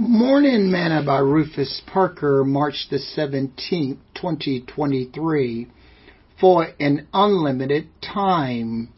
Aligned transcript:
Morning 0.00 0.70
Manna 0.70 1.02
by 1.04 1.18
Rufus 1.18 1.82
Parker, 1.92 2.44
March 2.44 2.86
the 2.88 2.98
17th, 2.98 3.98
2023, 4.14 5.66
for 6.40 6.68
an 6.78 7.08
unlimited 7.12 7.88
time. 8.00 8.90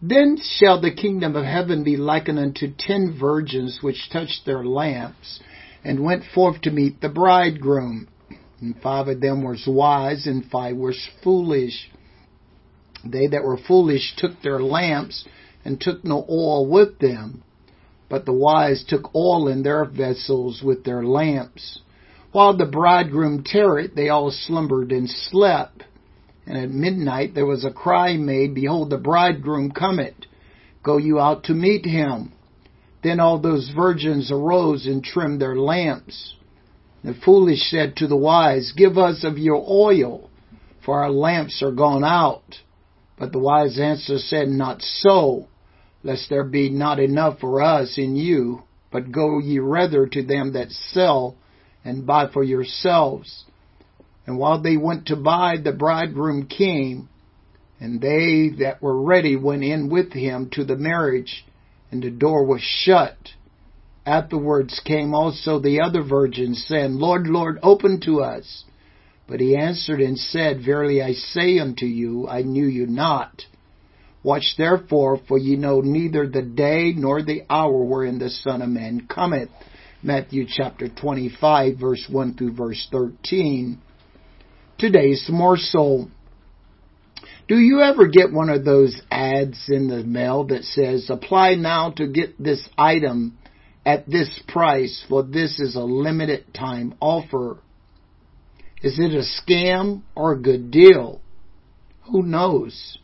Then 0.00 0.38
shall 0.40 0.80
the 0.80 0.94
kingdom 0.94 1.34
of 1.34 1.44
heaven 1.44 1.82
be 1.82 1.96
likened 1.96 2.38
unto 2.38 2.72
ten 2.78 3.18
virgins 3.18 3.80
which 3.82 4.08
touched 4.12 4.46
their 4.46 4.64
lamps 4.64 5.40
and 5.82 6.04
went 6.04 6.22
forth 6.32 6.60
to 6.60 6.70
meet 6.70 7.00
the 7.00 7.08
bridegroom. 7.08 8.06
And 8.60 8.80
five 8.80 9.08
of 9.08 9.20
them 9.20 9.42
were 9.42 9.56
wise 9.66 10.28
and 10.28 10.44
five 10.44 10.76
were 10.76 10.94
foolish. 11.24 11.90
They 13.04 13.26
that 13.26 13.42
were 13.42 13.58
foolish 13.58 14.14
took 14.16 14.42
their 14.42 14.60
lamps 14.60 15.24
and 15.64 15.80
took 15.80 16.04
no 16.04 16.24
oil 16.30 16.70
with 16.70 17.00
them. 17.00 17.42
But 18.08 18.24
the 18.24 18.32
wise 18.32 18.84
took 18.84 19.14
oil 19.14 19.48
in 19.48 19.62
their 19.62 19.84
vessels 19.84 20.62
with 20.62 20.84
their 20.84 21.02
lamps. 21.04 21.80
While 22.32 22.56
the 22.56 22.66
bridegroom 22.66 23.44
tarried, 23.44 23.94
they 23.94 24.08
all 24.08 24.30
slumbered 24.30 24.92
and 24.92 25.08
slept. 25.08 25.84
And 26.46 26.56
at 26.56 26.70
midnight 26.70 27.34
there 27.34 27.46
was 27.46 27.64
a 27.64 27.70
cry 27.70 28.16
made, 28.16 28.54
Behold, 28.54 28.90
the 28.90 28.98
bridegroom 28.98 29.70
cometh. 29.70 30.14
Go 30.82 30.96
you 30.96 31.20
out 31.20 31.44
to 31.44 31.54
meet 31.54 31.84
him. 31.84 32.32
Then 33.02 33.20
all 33.20 33.38
those 33.38 33.70
virgins 33.74 34.30
arose 34.30 34.86
and 34.86 35.04
trimmed 35.04 35.40
their 35.40 35.56
lamps. 35.56 36.34
The 37.04 37.14
foolish 37.14 37.70
said 37.70 37.96
to 37.96 38.06
the 38.06 38.16
wise, 38.16 38.72
Give 38.76 38.98
us 38.98 39.22
of 39.22 39.38
your 39.38 39.64
oil, 39.68 40.30
for 40.84 41.02
our 41.02 41.10
lamps 41.10 41.62
are 41.62 41.72
gone 41.72 42.04
out. 42.04 42.58
But 43.18 43.32
the 43.32 43.38
wise 43.38 43.78
answer 43.78 44.18
said, 44.18 44.48
Not 44.48 44.80
so 44.82 45.46
lest 46.02 46.30
there 46.30 46.44
be 46.44 46.70
not 46.70 46.98
enough 46.98 47.40
for 47.40 47.60
us 47.60 47.98
in 47.98 48.16
you, 48.16 48.62
but 48.90 49.12
go 49.12 49.38
ye 49.38 49.58
rather 49.58 50.06
to 50.06 50.22
them 50.22 50.52
that 50.52 50.70
sell 50.70 51.36
and 51.84 52.06
buy 52.06 52.28
for 52.28 52.42
yourselves. 52.42 53.44
And 54.26 54.38
while 54.38 54.60
they 54.60 54.76
went 54.76 55.06
to 55.06 55.16
buy, 55.16 55.56
the 55.56 55.72
bridegroom 55.72 56.46
came, 56.46 57.08
and 57.80 58.00
they 58.00 58.50
that 58.60 58.82
were 58.82 59.00
ready 59.00 59.36
went 59.36 59.64
in 59.64 59.88
with 59.88 60.12
him 60.12 60.50
to 60.52 60.64
the 60.64 60.76
marriage, 60.76 61.46
and 61.90 62.02
the 62.02 62.10
door 62.10 62.44
was 62.44 62.60
shut. 62.60 63.16
Afterwards 64.04 64.80
came 64.84 65.14
also 65.14 65.58
the 65.58 65.80
other 65.80 66.02
virgins, 66.02 66.64
saying, 66.66 66.94
Lord, 66.94 67.26
Lord, 67.26 67.58
open 67.62 68.00
to 68.04 68.22
us. 68.22 68.64
But 69.26 69.40
he 69.40 69.54
answered 69.56 70.00
and 70.00 70.18
said, 70.18 70.64
Verily 70.64 71.02
I 71.02 71.12
say 71.12 71.58
unto 71.58 71.84
you, 71.84 72.26
I 72.26 72.42
knew 72.42 72.66
you 72.66 72.86
not. 72.86 73.44
Watch 74.22 74.54
therefore, 74.58 75.20
for 75.28 75.38
ye 75.38 75.56
know 75.56 75.80
neither 75.80 76.28
the 76.28 76.42
day 76.42 76.92
nor 76.96 77.22
the 77.22 77.42
hour 77.48 77.84
wherein 77.84 78.18
the 78.18 78.30
Son 78.30 78.62
of 78.62 78.68
Man 78.68 79.06
cometh. 79.06 79.48
Matthew 80.02 80.46
chapter 80.48 80.88
25, 80.88 81.76
verse 81.78 82.06
1 82.10 82.34
through 82.34 82.54
verse 82.54 82.88
13. 82.90 83.80
Today's 84.78 85.26
morsel. 85.28 86.10
Do 87.48 87.56
you 87.56 87.80
ever 87.80 88.08
get 88.08 88.32
one 88.32 88.50
of 88.50 88.64
those 88.64 89.00
ads 89.10 89.68
in 89.68 89.88
the 89.88 90.04
mail 90.04 90.44
that 90.48 90.64
says, 90.64 91.08
apply 91.08 91.54
now 91.54 91.90
to 91.92 92.06
get 92.06 92.42
this 92.42 92.68
item 92.76 93.38
at 93.86 94.06
this 94.06 94.28
price, 94.46 95.04
for 95.08 95.22
this 95.22 95.58
is 95.58 95.74
a 95.74 95.80
limited 95.80 96.52
time 96.52 96.94
offer? 97.00 97.58
Is 98.82 98.98
it 98.98 99.12
a 99.12 99.24
scam 99.24 100.02
or 100.14 100.32
a 100.32 100.40
good 100.40 100.70
deal? 100.70 101.20
Who 102.12 102.22
knows? 102.22 102.98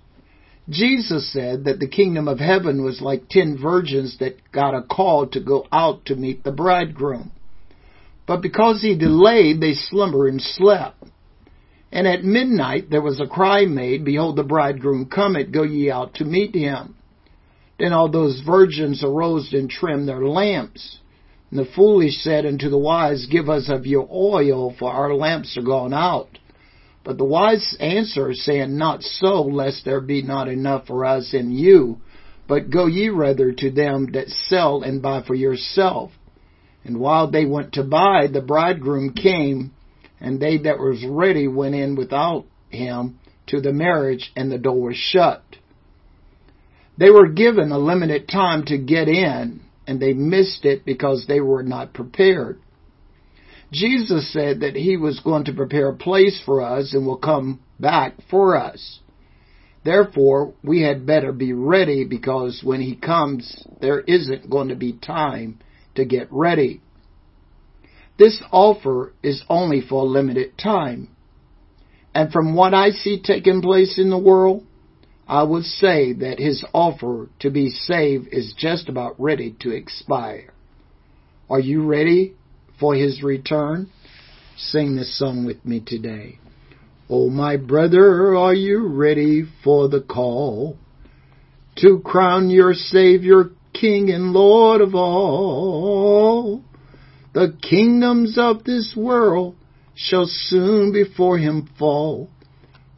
Jesus 0.68 1.30
said 1.32 1.64
that 1.64 1.78
the 1.78 1.88
kingdom 1.88 2.26
of 2.26 2.38
heaven 2.38 2.82
was 2.82 3.00
like 3.00 3.28
ten 3.28 3.58
virgins 3.60 4.18
that 4.18 4.50
got 4.50 4.74
a 4.74 4.82
call 4.82 5.26
to 5.28 5.40
go 5.40 5.66
out 5.70 6.06
to 6.06 6.16
meet 6.16 6.42
the 6.42 6.52
bridegroom. 6.52 7.32
But 8.26 8.40
because 8.40 8.80
he 8.80 8.96
delayed, 8.96 9.60
they 9.60 9.74
slumbered 9.74 10.32
and 10.32 10.40
slept. 10.40 11.04
And 11.92 12.08
at 12.08 12.24
midnight 12.24 12.90
there 12.90 13.02
was 13.02 13.20
a 13.20 13.26
cry 13.26 13.66
made, 13.66 14.04
Behold, 14.04 14.36
the 14.36 14.42
bridegroom 14.42 15.06
cometh, 15.06 15.52
go 15.52 15.62
ye 15.62 15.90
out 15.90 16.14
to 16.14 16.24
meet 16.24 16.54
him. 16.54 16.96
Then 17.78 17.92
all 17.92 18.10
those 18.10 18.40
virgins 18.40 19.04
arose 19.04 19.52
and 19.52 19.68
trimmed 19.68 20.08
their 20.08 20.26
lamps. 20.26 20.98
And 21.50 21.58
the 21.58 21.70
foolish 21.76 22.16
said 22.22 22.46
unto 22.46 22.70
the 22.70 22.78
wise, 22.78 23.26
Give 23.30 23.50
us 23.50 23.68
of 23.68 23.86
your 23.86 24.08
oil, 24.10 24.74
for 24.78 24.90
our 24.90 25.14
lamps 25.14 25.56
are 25.58 25.62
gone 25.62 25.92
out. 25.92 26.38
But 27.04 27.18
the 27.18 27.24
wise 27.24 27.76
answer, 27.80 28.32
saying, 28.32 28.76
Not 28.76 29.02
so, 29.02 29.42
lest 29.42 29.84
there 29.84 30.00
be 30.00 30.22
not 30.22 30.48
enough 30.48 30.86
for 30.86 31.04
us 31.04 31.34
and 31.34 31.54
you, 31.54 31.98
but 32.48 32.70
go 32.70 32.86
ye 32.86 33.10
rather 33.10 33.52
to 33.52 33.70
them 33.70 34.12
that 34.12 34.28
sell 34.28 34.82
and 34.82 35.02
buy 35.02 35.22
for 35.22 35.34
yourself. 35.34 36.12
And 36.82 36.98
while 36.98 37.30
they 37.30 37.44
went 37.44 37.74
to 37.74 37.84
buy, 37.84 38.26
the 38.26 38.40
bridegroom 38.40 39.12
came, 39.12 39.72
and 40.20 40.40
they 40.40 40.58
that 40.58 40.78
was 40.78 41.04
ready 41.06 41.46
went 41.46 41.74
in 41.74 41.94
without 41.94 42.46
him 42.70 43.18
to 43.48 43.60
the 43.60 43.72
marriage, 43.72 44.32
and 44.34 44.50
the 44.50 44.58
door 44.58 44.80
was 44.80 44.96
shut. 44.96 45.42
They 46.96 47.10
were 47.10 47.28
given 47.28 47.70
a 47.70 47.78
limited 47.78 48.28
time 48.28 48.64
to 48.66 48.78
get 48.78 49.08
in, 49.08 49.60
and 49.86 50.00
they 50.00 50.14
missed 50.14 50.64
it 50.64 50.84
because 50.84 51.26
they 51.26 51.40
were 51.40 51.62
not 51.62 51.92
prepared. 51.92 52.60
Jesus 53.74 54.32
said 54.32 54.60
that 54.60 54.76
he 54.76 54.96
was 54.96 55.18
going 55.18 55.46
to 55.46 55.52
prepare 55.52 55.88
a 55.88 55.96
place 55.96 56.40
for 56.46 56.62
us 56.62 56.94
and 56.94 57.04
will 57.04 57.18
come 57.18 57.60
back 57.80 58.14
for 58.30 58.56
us. 58.56 59.00
Therefore, 59.84 60.54
we 60.62 60.82
had 60.82 61.04
better 61.04 61.32
be 61.32 61.52
ready 61.52 62.04
because 62.04 62.62
when 62.62 62.80
he 62.80 62.94
comes, 62.94 63.66
there 63.80 64.00
isn't 64.00 64.48
going 64.48 64.68
to 64.68 64.76
be 64.76 64.92
time 64.92 65.58
to 65.96 66.04
get 66.04 66.28
ready. 66.30 66.80
This 68.16 68.40
offer 68.52 69.12
is 69.24 69.42
only 69.48 69.80
for 69.80 70.02
a 70.02 70.06
limited 70.06 70.56
time. 70.56 71.08
And 72.14 72.30
from 72.30 72.54
what 72.54 72.74
I 72.74 72.90
see 72.90 73.20
taking 73.20 73.60
place 73.60 73.98
in 73.98 74.08
the 74.08 74.16
world, 74.18 74.64
I 75.26 75.42
would 75.42 75.64
say 75.64 76.12
that 76.12 76.38
his 76.38 76.64
offer 76.72 77.28
to 77.40 77.50
be 77.50 77.70
saved 77.70 78.28
is 78.30 78.54
just 78.56 78.88
about 78.88 79.20
ready 79.20 79.56
to 79.60 79.70
expire. 79.70 80.52
Are 81.50 81.58
you 81.58 81.84
ready 81.84 82.36
for 82.78 82.94
his 82.94 83.22
return. 83.22 83.90
Sing 84.56 84.96
this 84.96 85.18
song 85.18 85.44
with 85.44 85.64
me 85.64 85.80
today. 85.84 86.38
Oh, 87.08 87.28
my 87.28 87.56
brother, 87.56 88.36
are 88.36 88.54
you 88.54 88.86
ready 88.86 89.44
for 89.62 89.88
the 89.88 90.00
call 90.00 90.76
to 91.76 92.00
crown 92.04 92.50
your 92.50 92.72
Savior, 92.72 93.50
King 93.72 94.10
and 94.10 94.32
Lord 94.32 94.80
of 94.80 94.94
all? 94.94 96.62
The 97.34 97.56
kingdoms 97.60 98.38
of 98.38 98.64
this 98.64 98.94
world 98.96 99.56
shall 99.94 100.26
soon 100.26 100.92
before 100.92 101.38
him 101.38 101.68
fall. 101.78 102.30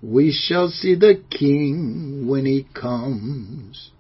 We 0.03 0.31
shall 0.31 0.69
see 0.69 0.95
the 0.95 1.23
King 1.31 2.27
when 2.29 2.45
he 2.45 2.67
comes. 2.75 3.91